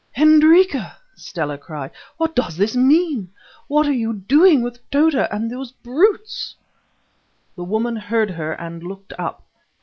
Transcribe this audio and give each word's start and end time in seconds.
"Hendrika," 0.13 0.97
Stella 1.15 1.59
cried, 1.59 1.91
"what 2.17 2.35
does 2.35 2.57
this 2.57 2.75
mean? 2.75 3.29
What 3.67 3.85
are 3.85 3.93
you 3.93 4.13
doing 4.13 4.63
with 4.63 4.79
Tota 4.89 5.31
and 5.31 5.51
those 5.51 5.71
brutes?" 5.73 6.55
The 7.55 7.63
woman 7.65 7.95
heard 7.97 8.31
her 8.31 8.53
and 8.53 8.81
looked 8.81 9.13
up. 9.19 9.45